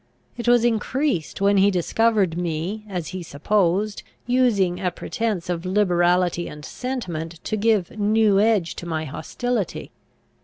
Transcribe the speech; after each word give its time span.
It 0.35 0.47
was 0.47 0.65
increased 0.65 1.41
when 1.41 1.57
he 1.57 1.69
discovered 1.69 2.35
me, 2.35 2.85
as 2.89 3.09
he 3.09 3.21
supposed, 3.21 4.01
using 4.25 4.79
a 4.79 4.89
pretence 4.89 5.47
of 5.47 5.63
liberality 5.63 6.47
and 6.47 6.65
sentiment 6.65 7.39
to 7.43 7.55
give 7.55 7.91
new 7.91 8.39
edge 8.39 8.73
to 8.77 8.87
my 8.87 9.05
hostility. 9.05 9.91